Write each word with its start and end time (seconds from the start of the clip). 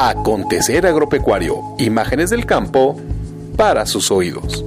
Acontecer 0.00 0.86
Agropecuario, 0.86 1.74
imágenes 1.76 2.30
del 2.30 2.46
campo 2.46 2.94
para 3.56 3.84
sus 3.84 4.12
oídos. 4.12 4.62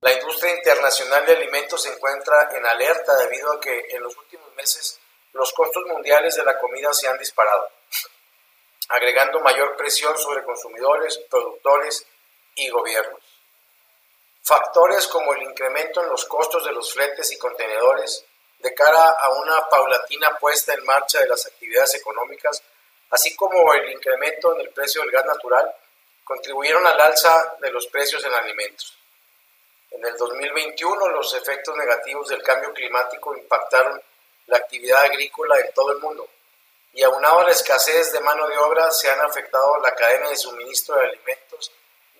La 0.00 0.12
industria 0.12 0.56
internacional 0.56 1.26
de 1.26 1.32
alimentos 1.38 1.82
se 1.82 1.92
encuentra 1.92 2.50
en 2.56 2.64
alerta 2.64 3.16
debido 3.16 3.50
a 3.50 3.58
que 3.58 3.86
en 3.96 4.00
los 4.00 4.16
últimos 4.16 4.46
meses 4.56 5.00
los 5.32 5.52
costos 5.54 5.82
mundiales 5.88 6.36
de 6.36 6.44
la 6.44 6.56
comida 6.56 6.94
se 6.94 7.08
han 7.08 7.18
disparado, 7.18 7.68
agregando 8.88 9.40
mayor 9.40 9.74
presión 9.76 10.16
sobre 10.16 10.44
consumidores, 10.44 11.18
productores 11.28 12.06
y 12.54 12.68
gobiernos. 12.68 13.22
Factores 14.40 15.08
como 15.08 15.34
el 15.34 15.42
incremento 15.42 16.04
en 16.04 16.10
los 16.10 16.24
costos 16.26 16.64
de 16.64 16.70
los 16.70 16.94
fletes 16.94 17.32
y 17.32 17.38
contenedores, 17.38 18.24
de 18.66 18.74
cara 18.74 19.10
a 19.10 19.30
una 19.30 19.68
paulatina 19.68 20.36
puesta 20.38 20.74
en 20.74 20.84
marcha 20.84 21.20
de 21.20 21.28
las 21.28 21.46
actividades 21.46 21.94
económicas, 21.94 22.60
así 23.10 23.36
como 23.36 23.72
el 23.74 23.92
incremento 23.92 24.54
en 24.54 24.62
el 24.62 24.70
precio 24.70 25.02
del 25.02 25.12
gas 25.12 25.24
natural, 25.24 25.72
contribuyeron 26.24 26.84
al 26.84 27.00
alza 27.00 27.56
de 27.60 27.70
los 27.70 27.86
precios 27.86 28.24
en 28.24 28.34
alimentos. 28.34 28.98
En 29.92 30.04
el 30.04 30.16
2021 30.16 31.08
los 31.10 31.32
efectos 31.34 31.76
negativos 31.76 32.28
del 32.28 32.42
cambio 32.42 32.72
climático 32.72 33.36
impactaron 33.36 34.02
la 34.46 34.56
actividad 34.56 35.02
agrícola 35.02 35.60
en 35.60 35.72
todo 35.72 35.92
el 35.92 35.98
mundo 35.98 36.28
y 36.92 37.04
aunado 37.04 37.40
a 37.40 37.44
la 37.44 37.52
escasez 37.52 38.10
de 38.10 38.20
mano 38.20 38.48
de 38.48 38.58
obra 38.58 38.90
se 38.90 39.08
han 39.08 39.20
afectado 39.20 39.78
la 39.80 39.94
cadena 39.94 40.28
de 40.28 40.36
suministro 40.36 40.96
de 40.96 41.06
alimentos 41.06 41.70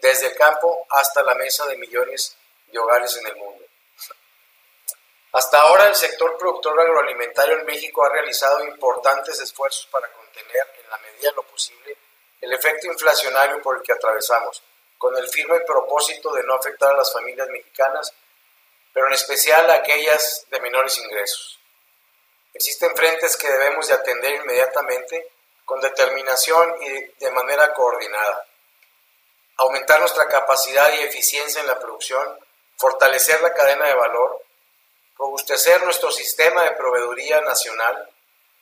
desde 0.00 0.28
el 0.28 0.36
campo 0.36 0.86
hasta 0.91 1.24
la 1.24 1.34
mesa 1.34 1.66
de 1.66 1.77
millones 1.77 2.36
de 2.70 2.78
hogares 2.78 3.17
en 3.17 3.27
el 3.27 3.36
mundo. 3.36 3.66
Hasta 5.32 5.60
ahora 5.60 5.86
el 5.88 5.94
sector 5.94 6.36
productor 6.38 6.80
agroalimentario 6.80 7.58
en 7.58 7.66
México 7.66 8.05
ha 8.05 8.08
realizado 8.08 8.64
importantes 8.64 9.38
esfuerzos 9.41 9.86
para 9.86 10.10
contener 10.12 10.66
en 10.83 10.91
la 10.91 10.98
medida 10.98 11.30
de 11.30 11.36
lo 11.36 11.42
posible 11.42 11.96
el 12.41 12.52
efecto 12.52 12.86
inflacionario 12.86 13.60
por 13.60 13.77
el 13.77 13.83
que 13.83 13.92
atravesamos, 13.92 14.62
con 14.98 15.16
el 15.16 15.28
firme 15.28 15.60
propósito 15.60 16.33
de 16.33 16.44
no 16.44 16.55
afectar 16.55 16.92
a 16.92 16.96
las 16.96 17.12
familias 17.12 17.48
mexicanas, 17.48 18.12
pero 18.92 19.08
en 19.08 19.14
especial 19.14 19.68
a 19.68 19.74
aquellas 19.74 20.46
de 20.50 20.60
menores 20.60 20.98
ingresos. 20.98 21.58
Existen 22.55 22.96
frentes 22.96 23.36
que 23.36 23.50
debemos 23.50 23.88
de 23.88 23.94
atender 23.94 24.40
inmediatamente 24.40 25.33
con 25.64 25.80
determinación 25.80 26.77
y 26.80 27.00
de 27.18 27.30
manera 27.33 27.74
coordinada. 27.74 28.46
Aumentar 29.58 30.00
nuestra 30.00 30.27
capacidad 30.28 30.92
y 30.94 31.02
eficiencia 31.02 31.61
en 31.61 31.66
la 31.66 31.78
producción, 31.78 32.38
fortalecer 32.77 33.40
la 33.42 33.52
cadena 33.52 33.86
de 33.86 33.94
valor, 33.94 34.42
robustecer 35.19 35.83
nuestro 35.84 36.11
sistema 36.11 36.64
de 36.64 36.72
proveeduría 36.72 37.41
nacional, 37.41 38.09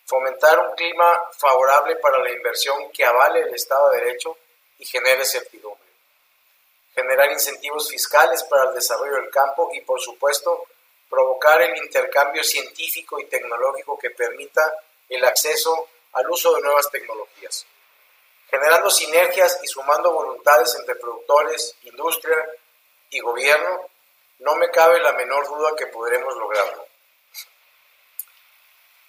fomentar 0.04 0.58
un 0.58 0.74
clima 0.74 1.20
favorable 1.36 1.96
para 1.96 2.18
la 2.18 2.30
inversión 2.30 2.90
que 2.92 3.04
avale 3.04 3.40
el 3.40 3.54
Estado 3.54 3.90
de 3.90 4.00
Derecho 4.00 4.36
y 4.78 4.84
genere 4.84 5.24
certidumbre, 5.24 5.88
generar 6.94 7.30
incentivos 7.32 7.88
fiscales 7.88 8.44
para 8.44 8.68
el 8.68 8.74
desarrollo 8.74 9.16
del 9.16 9.30
campo 9.30 9.70
y, 9.72 9.80
por 9.80 10.00
supuesto, 10.00 10.66
provocar 11.08 11.60
el 11.62 11.76
intercambio 11.76 12.42
científico 12.44 13.18
y 13.18 13.26
tecnológico 13.26 13.98
que 13.98 14.10
permita 14.10 14.74
el 15.08 15.24
acceso 15.24 15.88
al 16.12 16.30
uso 16.30 16.54
de 16.54 16.62
nuevas 16.62 16.90
tecnologías, 16.90 17.66
generando 18.48 18.90
sinergias 18.90 19.60
y 19.62 19.66
sumando 19.66 20.12
voluntades 20.12 20.74
entre 20.76 20.94
productores, 20.96 21.76
industria 21.82 22.36
y 23.10 23.20
gobierno 23.20 23.90
no 24.38 24.56
me 24.56 24.70
cabe 24.70 25.00
la 25.00 25.12
menor 25.12 25.46
duda 25.48 25.74
que 25.76 25.86
podremos 25.86 26.34
lograrlo. 26.36 26.86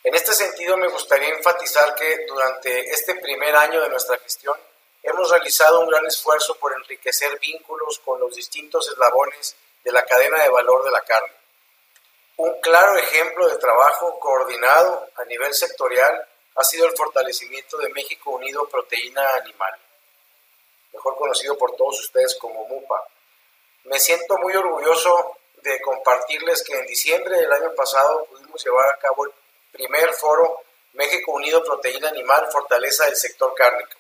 En 0.04 0.14
este 0.14 0.34
sentido, 0.34 0.78
me 0.78 0.88
gustaría 0.88 1.30
enfatizar 1.30 1.96
que 1.96 2.26
durante 2.28 2.92
este 2.92 3.16
primer 3.16 3.56
año 3.56 3.82
de 3.82 3.90
nuestra 3.90 4.18
gestión 4.20 4.56
hemos 5.02 5.32
realizado 5.32 5.80
un 5.80 5.90
gran 5.90 6.06
esfuerzo 6.06 6.56
por 6.56 6.74
enriquecer 6.74 7.40
vínculos 7.40 8.00
con 8.00 8.20
los 8.20 8.36
distintos 8.36 8.88
eslabones 8.88 9.56
de 9.84 9.92
la 9.92 10.06
cadena 10.06 10.44
de 10.44 10.50
valor 10.50 10.84
de 10.84 10.92
la 10.92 11.02
carne. 11.02 11.34
Un 12.38 12.60
claro 12.60 12.98
ejemplo 12.98 13.48
de 13.48 13.58
trabajo 13.58 14.20
coordinado 14.20 15.10
a 15.16 15.26
nivel 15.26 15.54
sectorial 15.54 16.28
ha 16.56 16.64
sido 16.64 16.86
el 16.86 16.96
fortalecimiento 16.96 17.78
de 17.78 17.90
México 17.90 18.32
Unido 18.32 18.68
Proteína 18.68 19.28
Animal, 19.36 19.74
mejor 20.94 21.16
conocido 21.18 21.58
por 21.58 21.76
todos 21.76 22.00
ustedes 22.00 22.36
como 22.36 22.68
MUPA, 22.68 23.08
me 23.86 24.00
siento 24.00 24.38
muy 24.38 24.56
orgulloso 24.56 25.38
de 25.62 25.80
compartirles 25.82 26.64
que 26.64 26.78
en 26.78 26.86
diciembre 26.86 27.38
del 27.38 27.52
año 27.52 27.74
pasado 27.76 28.26
pudimos 28.26 28.64
llevar 28.64 28.90
a 28.90 28.98
cabo 29.00 29.26
el 29.26 29.32
primer 29.72 30.14
foro 30.14 30.62
México 30.94 31.32
Unido 31.32 31.64
Proteína 31.64 32.10
Animal 32.10 32.48
Fortaleza 32.52 33.06
del 33.06 33.16
Sector 33.16 33.54
Cárnico, 33.56 33.98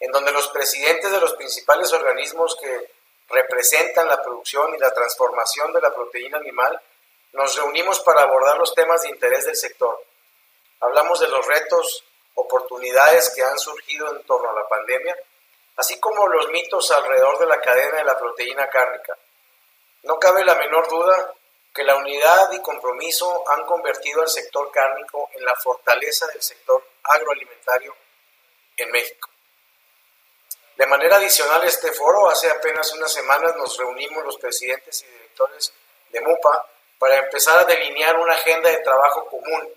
en 0.00 0.10
donde 0.10 0.32
los 0.32 0.48
presidentes 0.48 1.10
de 1.10 1.20
los 1.20 1.34
principales 1.34 1.92
organismos 1.92 2.56
que 2.60 2.90
representan 3.28 4.08
la 4.08 4.22
producción 4.22 4.74
y 4.74 4.78
la 4.78 4.92
transformación 4.92 5.72
de 5.72 5.80
la 5.80 5.94
proteína 5.94 6.38
animal 6.38 6.80
nos 7.32 7.56
reunimos 7.56 8.00
para 8.00 8.22
abordar 8.22 8.58
los 8.58 8.74
temas 8.74 9.02
de 9.02 9.08
interés 9.08 9.46
del 9.46 9.56
sector. 9.56 10.04
Hablamos 10.80 11.20
de 11.20 11.28
los 11.28 11.46
retos, 11.46 12.04
oportunidades 12.34 13.30
que 13.34 13.42
han 13.42 13.58
surgido 13.58 14.14
en 14.14 14.22
torno 14.24 14.50
a 14.50 14.54
la 14.54 14.68
pandemia 14.68 15.16
así 15.76 15.98
como 16.00 16.26
los 16.28 16.48
mitos 16.50 16.90
alrededor 16.90 17.38
de 17.38 17.46
la 17.46 17.60
cadena 17.60 17.98
de 17.98 18.04
la 18.04 18.18
proteína 18.18 18.68
cárnica. 18.68 19.16
No 20.02 20.18
cabe 20.18 20.44
la 20.44 20.54
menor 20.56 20.88
duda 20.88 21.34
que 21.72 21.84
la 21.84 21.96
unidad 21.96 22.52
y 22.52 22.60
compromiso 22.60 23.44
han 23.48 23.64
convertido 23.64 24.20
al 24.20 24.28
sector 24.28 24.70
cárnico 24.70 25.30
en 25.34 25.44
la 25.44 25.54
fortaleza 25.54 26.26
del 26.26 26.42
sector 26.42 26.82
agroalimentario 27.04 27.94
en 28.76 28.90
México. 28.90 29.30
De 30.76 30.86
manera 30.86 31.16
adicional 31.16 31.62
este 31.64 31.92
foro, 31.92 32.28
hace 32.28 32.50
apenas 32.50 32.92
unas 32.92 33.12
semanas 33.12 33.54
nos 33.56 33.76
reunimos 33.78 34.24
los 34.24 34.36
presidentes 34.38 35.02
y 35.02 35.06
directores 35.06 35.72
de 36.10 36.20
MUPA 36.20 36.66
para 36.98 37.18
empezar 37.18 37.58
a 37.58 37.64
delinear 37.64 38.16
una 38.18 38.34
agenda 38.34 38.70
de 38.70 38.78
trabajo 38.78 39.26
común 39.26 39.68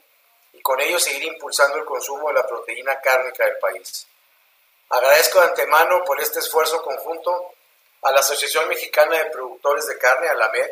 y 0.54 0.62
con 0.62 0.80
ello 0.82 1.00
seguir 1.00 1.24
impulsando 1.24 1.78
el 1.78 1.86
consumo 1.86 2.28
de 2.30 2.36
la 2.36 2.48
proteína 2.48 3.00
cárnica 3.02 3.46
del 3.46 3.58
país. 3.58 4.08
Agradezco 4.90 5.40
de 5.40 5.48
antemano 5.48 6.04
por 6.04 6.22
este 6.22 6.40
esfuerzo 6.40 6.82
conjunto 6.82 7.54
a 8.04 8.12
la 8.12 8.20
Asociación 8.20 8.68
Mexicana 8.68 9.18
de 9.18 9.32
Productores 9.32 9.88
de 9.88 9.98
Carne, 9.98 10.28
a 10.28 10.36
la 10.36 10.50
MED, 10.50 10.70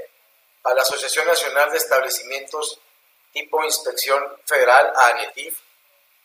a 0.63 0.73
la 0.73 0.83
Asociación 0.83 1.27
Nacional 1.27 1.71
de 1.71 1.77
Establecimientos 1.77 2.79
Tipo 3.33 3.63
Inspección 3.63 4.23
Federal, 4.45 4.93
ANETIF, 4.95 5.57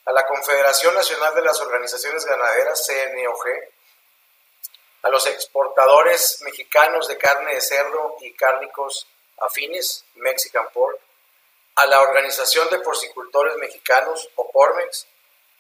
a 0.05 0.13
la 0.13 0.27
Confederación 0.27 0.95
Nacional 0.95 1.35
de 1.35 1.43
las 1.43 1.59
Organizaciones 1.61 2.27
Ganaderas, 2.27 2.87
CNOG, 2.87 3.47
a 5.03 5.09
los 5.09 5.27
exportadores 5.27 6.43
mexicanos 6.43 7.09
de 7.09 7.17
carne 7.17 7.55
de 7.55 7.61
cerdo 7.63 8.17
y 8.21 8.35
cárnicos 8.35 9.07
afines, 9.41 10.05
Mexican 10.17 10.69
Pork, 10.75 10.99
a 11.77 11.87
la 11.87 12.03
Organización 12.03 12.69
de 12.69 12.81
Porcicultores 12.81 13.57
Mexicanos, 13.57 14.29
OPORMEX, 14.35 15.07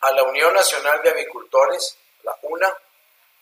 a 0.00 0.12
la 0.12 0.25
Unión 0.25 0.53
Nacional 0.53 1.00
de 1.03 1.10
Avicultores, 1.10 1.97
la 2.23 2.37
UNA, 2.43 2.77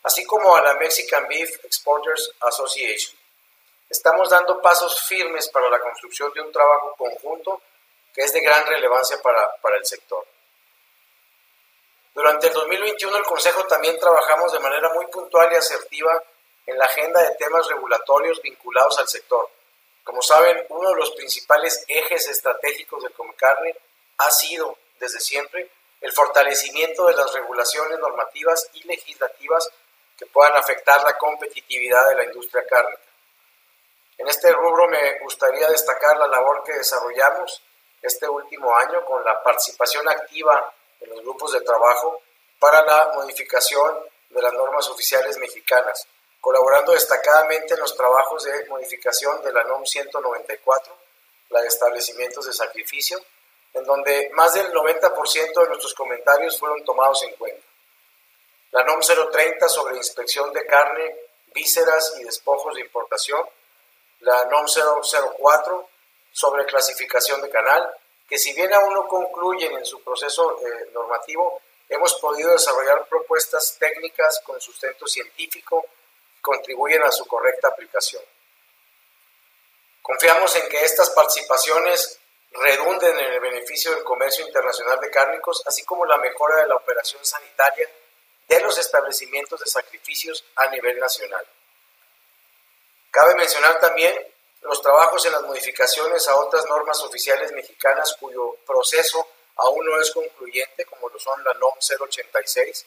así 0.03 0.25
como 0.25 0.57
a 0.57 0.63
la 0.63 0.75
Mexican 0.75 1.27
Beef 1.29 1.65
Exporters 1.65 2.33
Association. 2.41 3.17
Estamos 3.89 4.31
dando 4.31 4.61
pasos 4.61 5.03
firmes 5.03 5.49
para 5.49 5.69
la 5.71 5.81
construcción 5.81 6.33
de 6.33 6.41
un 6.41 6.53
trabajo 6.53 6.95
conjunto 6.97 7.63
que 8.13 8.23
es 8.23 8.33
de 8.33 8.41
gran 8.41 8.67
relevancia 8.67 9.21
para, 9.23 9.57
para 9.61 9.77
el 9.77 9.85
sector. 9.85 10.27
Durante 12.15 12.47
el 12.47 12.55
2021 12.55 13.17
el 13.17 13.25
Consejo 13.25 13.65
también 13.67 13.99
trabajamos 13.99 14.53
de 14.53 14.59
manera 14.59 14.89
muy 14.95 15.07
puntual 15.09 15.53
y 15.53 15.57
asertiva 15.57 16.23
en 16.65 16.79
la 16.79 16.87
agenda 16.87 17.23
de 17.23 17.35
temas 17.37 17.69
regulatorios 17.69 18.41
vinculados 18.41 18.99
al 18.99 19.07
sector. 19.07 19.51
Como 20.03 20.23
saben, 20.23 20.65
uno 20.71 20.91
de 20.91 20.97
los 20.97 21.11
principales 21.13 21.85
ejes 21.89 22.29
estratégicos 22.29 23.03
del 23.03 23.13
Comecarne 23.13 23.77
ha 24.19 24.31
sido, 24.31 24.79
desde 24.99 25.21
siempre, 25.21 25.71
el 26.01 26.13
fortalecimiento 26.13 27.07
de 27.07 27.15
las 27.15 27.33
regulaciones 27.33 27.99
normativas 27.99 28.69
y 28.75 28.87
legislativas 28.87 29.69
que 30.17 30.27
puedan 30.27 30.57
afectar 30.57 31.03
la 31.03 31.17
competitividad 31.17 32.09
de 32.09 32.15
la 32.15 32.25
industria 32.25 32.65
cárnica. 32.69 33.03
En 34.19 34.29
este 34.29 34.53
rubro 34.53 34.89
me 34.89 35.19
gustaría 35.21 35.69
destacar 35.69 36.17
la 36.17 36.27
labor 36.27 36.63
que 36.65 36.73
desarrollamos 36.73 37.63
este 38.01 38.29
último 38.29 38.75
año 38.77 39.05
con 39.05 39.23
la 39.25 39.43
participación 39.43 40.09
activa 40.09 40.73
en 41.01 41.11
los 41.11 41.21
grupos 41.21 41.53
de 41.53 41.61
trabajo 41.61 42.23
para 42.59 42.83
la 42.83 43.13
modificación 43.15 43.99
de 44.31 44.43
las 44.43 44.53
normas 44.53 44.89
oficiales 44.89 45.37
mexicanas, 45.39 46.07
colaborando 46.41 46.93
destacadamente 46.93 47.75
en 47.75 47.81
los 47.81 47.95
trabajos 47.97 48.45
de 48.45 48.65
modificación 48.67 49.43
de 49.43 49.53
la 49.53 49.65
NOM 49.65 49.85
194, 49.85 50.97
la 51.51 51.61
de 51.61 51.69
establecimientos 51.69 52.47
de 52.47 52.53
sacrificio, 52.53 53.19
en 53.77 53.85
donde 53.85 54.31
más 54.33 54.55
del 54.55 54.73
90% 54.73 55.61
de 55.61 55.69
nuestros 55.69 55.95
comentarios 55.95 56.59
fueron 56.59 56.83
tomados 56.83 57.23
en 57.25 57.35
cuenta. 57.37 57.63
La 58.73 58.83
NOM 58.83 59.01
030 59.01 59.69
sobre 59.69 59.97
inspección 59.99 60.51
de 60.53 60.65
carne, 60.65 61.15
vísceras 61.55 62.15
y 62.19 62.25
despojos 62.25 62.75
de 62.75 62.81
importación, 62.81 63.47
la 64.21 64.47
NOM 64.47 64.67
004 64.67 65.89
sobre 66.33 66.65
clasificación 66.65 67.43
de 67.43 67.51
canal 67.51 67.87
que 68.27 68.39
si 68.39 68.55
bien 68.55 68.73
aún 68.73 68.95
no 68.95 69.07
concluyen 69.07 69.77
en 69.77 69.85
su 69.85 70.03
proceso 70.03 70.59
eh, 70.61 70.91
normativo, 70.93 71.61
hemos 71.89 72.15
podido 72.15 72.51
desarrollar 72.53 73.07
propuestas 73.07 73.77
técnicas 73.79 74.41
con 74.45 74.61
sustento 74.61 75.07
científico 75.07 75.85
que 76.35 76.43
contribuyen 76.43 77.03
a 77.03 77.13
su 77.13 77.27
correcta 77.27 77.69
aplicación. 77.69 78.23
Confiamos 80.03 80.57
en 80.57 80.69
que 80.69 80.83
estas 80.85 81.11
participaciones 81.11 82.19
redunden 82.61 83.19
en 83.19 83.33
el 83.35 83.41
beneficio 83.41 83.93
del 83.93 84.05
comercio 84.05 84.47
internacional 84.47 84.99
de 85.01 85.11
cárnicos, 85.11 85.63
así 85.67 85.85
como 85.85 86.05
la 86.05 86.19
mejora 86.19 86.57
de 86.57 86.67
la 86.67 86.77
operación 86.77 87.25
sanitaria 87.25 87.89
de 88.49 88.61
los 88.61 88.79
establecimientos 88.79 89.61
de 89.61 89.67
sacrificios 89.67 90.45
a 90.57 90.69
nivel 90.69 90.99
nacional. 90.99 91.47
Cabe 93.11 93.35
mencionar 93.35 93.79
también 93.81 94.15
los 94.63 94.83
trabajos 94.83 95.25
en 95.27 95.33
las 95.33 95.43
modificaciones 95.43 96.27
a 96.29 96.37
otras 96.37 96.67
normas 96.67 97.01
oficiales 97.03 97.53
mexicanas 97.53 98.17
cuyo 98.19 98.57
proceso 98.67 99.27
aún 99.57 99.87
no 99.87 100.01
es 100.01 100.11
concluyente, 100.11 100.85
como 100.85 101.09
lo 101.09 101.19
son 101.19 101.43
la 101.45 101.55
NOM 101.55 101.75
086, 101.79 102.87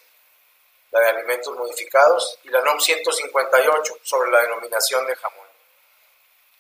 la 0.92 1.00
de 1.00 1.10
alimentos 1.10 1.56
modificados, 1.56 2.40
y 2.44 2.50
la 2.50 2.62
NOM 2.62 2.80
158 2.80 3.98
sobre 4.04 4.32
la 4.32 4.42
denominación 4.42 5.06
de 5.08 5.16
jamón. 5.16 5.49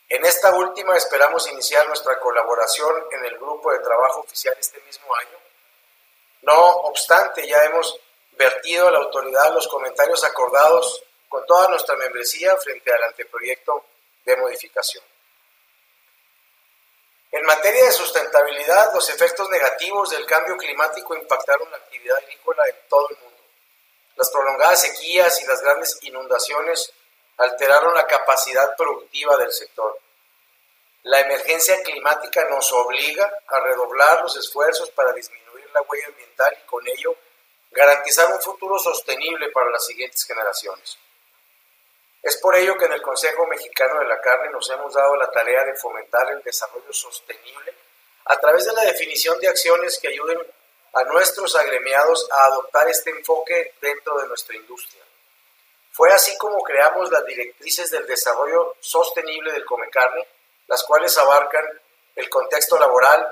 En 0.09 0.25
esta 0.25 0.51
última 0.55 0.97
esperamos 0.97 1.47
iniciar 1.51 1.87
nuestra 1.87 2.19
colaboración 2.19 2.95
en 3.11 3.25
el 3.25 3.37
grupo 3.37 3.71
de 3.71 3.79
trabajo 3.79 4.21
oficial 4.21 4.55
este 4.59 4.81
mismo 4.81 5.05
año. 5.15 5.37
No 6.41 6.67
obstante, 6.87 7.47
ya 7.47 7.63
hemos 7.65 7.99
vertido 8.31 8.87
a 8.87 8.91
la 8.91 8.97
autoridad 8.99 9.53
los 9.53 9.67
comentarios 9.67 10.23
acordados 10.23 11.03
con 11.27 11.45
toda 11.45 11.67
nuestra 11.67 11.95
membresía 11.95 12.57
frente 12.57 12.91
al 12.91 13.03
anteproyecto 13.03 13.85
de 14.25 14.35
modificación. 14.37 15.03
En 17.31 17.43
materia 17.43 17.85
de 17.85 17.91
sustentabilidad, 17.91 18.91
los 18.95 19.07
efectos 19.09 19.47
negativos 19.49 20.09
del 20.09 20.25
cambio 20.25 20.57
climático 20.57 21.13
impactaron 21.13 21.69
la 21.69 21.77
actividad 21.77 22.17
agrícola 22.17 22.63
en 22.67 22.75
todo 22.89 23.07
el 23.11 23.17
mundo. 23.17 23.37
Las 24.15 24.31
prolongadas 24.31 24.81
sequías 24.81 25.39
y 25.43 25.45
las 25.45 25.61
grandes 25.61 25.99
inundaciones 26.01 26.91
alteraron 27.37 27.93
la 27.93 28.07
capacidad 28.07 28.75
productiva 28.75 29.37
del 29.37 29.51
sector. 29.51 29.98
La 31.03 31.21
emergencia 31.21 31.81
climática 31.81 32.45
nos 32.49 32.71
obliga 32.73 33.31
a 33.47 33.59
redoblar 33.61 34.21
los 34.21 34.35
esfuerzos 34.35 34.89
para 34.91 35.13
disminuir 35.13 35.69
la 35.73 35.81
huella 35.81 36.07
ambiental 36.07 36.57
y 36.61 36.65
con 36.67 36.85
ello 36.87 37.15
garantizar 37.71 38.33
un 38.33 38.41
futuro 38.41 38.77
sostenible 38.77 39.49
para 39.51 39.69
las 39.69 39.85
siguientes 39.85 40.23
generaciones. 40.25 40.97
Es 42.21 42.35
por 42.37 42.55
ello 42.55 42.77
que 42.77 42.85
en 42.85 42.93
el 42.93 43.01
Consejo 43.01 43.47
Mexicano 43.47 43.99
de 43.99 44.07
la 44.07 44.19
Carne 44.19 44.49
nos 44.51 44.69
hemos 44.69 44.93
dado 44.93 45.15
la 45.15 45.31
tarea 45.31 45.63
de 45.63 45.75
fomentar 45.75 46.29
el 46.31 46.43
desarrollo 46.43 46.91
sostenible 46.91 47.73
a 48.25 48.37
través 48.37 48.65
de 48.65 48.73
la 48.73 48.83
definición 48.83 49.39
de 49.39 49.47
acciones 49.47 49.97
que 49.99 50.09
ayuden 50.09 50.39
a 50.93 51.03
nuestros 51.03 51.55
agremiados 51.55 52.27
a 52.31 52.45
adoptar 52.45 52.89
este 52.89 53.11
enfoque 53.11 53.73
dentro 53.79 54.17
de 54.19 54.27
nuestra 54.27 54.55
industria. 54.55 55.03
Fue 55.91 56.09
así 56.09 56.37
como 56.37 56.61
creamos 56.61 57.09
las 57.09 57.25
directrices 57.25 57.89
del 57.89 58.05
desarrollo 58.05 58.75
sostenible 58.79 59.51
del 59.53 59.65
Comecarne, 59.65 60.27
las 60.69 60.83
cuales 60.83 61.17
abarcan 61.17 61.65
el 62.15 62.29
contexto 62.29 62.79
laboral, 62.79 63.27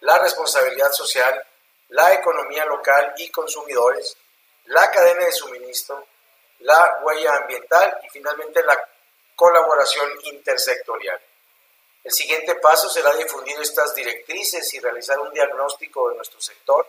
la 0.00 0.18
responsabilidad 0.18 0.92
social, 0.92 1.44
la 1.88 2.14
economía 2.14 2.64
local 2.64 3.12
y 3.18 3.28
consumidores, 3.30 4.16
la 4.66 4.90
cadena 4.90 5.24
de 5.24 5.32
suministro, 5.32 6.06
la 6.60 7.00
huella 7.02 7.36
ambiental 7.36 7.98
y 8.04 8.08
finalmente 8.08 8.62
la 8.64 8.88
colaboración 9.34 10.08
intersectorial. 10.22 11.20
El 12.04 12.12
siguiente 12.12 12.54
paso 12.56 12.88
será 12.88 13.12
difundir 13.14 13.60
estas 13.60 13.94
directrices 13.94 14.72
y 14.74 14.80
realizar 14.80 15.18
un 15.18 15.32
diagnóstico 15.32 16.08
de 16.08 16.16
nuestro 16.16 16.40
sector 16.40 16.86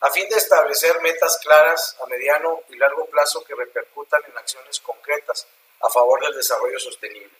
a 0.00 0.10
fin 0.10 0.28
de 0.28 0.36
establecer 0.36 1.00
metas 1.00 1.38
claras 1.38 1.96
a 2.02 2.06
mediano 2.06 2.60
y 2.68 2.76
largo 2.76 3.06
plazo 3.06 3.42
que 3.44 3.54
repercutan 3.54 4.22
en 4.28 4.36
acciones 4.36 4.78
concretas 4.80 5.46
a 5.80 5.88
favor 5.88 6.20
del 6.20 6.36
desarrollo 6.36 6.78
sostenible. 6.78 7.32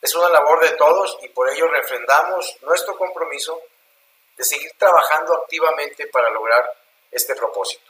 Es 0.00 0.14
una 0.14 0.28
labor 0.30 0.60
de 0.60 0.76
todos 0.76 1.18
y 1.22 1.28
por 1.28 1.48
ello 1.50 1.68
refrendamos 1.68 2.56
nuestro 2.62 2.96
compromiso 2.96 3.60
de 4.36 4.44
seguir 4.44 4.72
trabajando 4.78 5.34
activamente 5.34 6.06
para 6.06 6.30
lograr 6.30 6.72
este 7.10 7.34
propósito. 7.34 7.89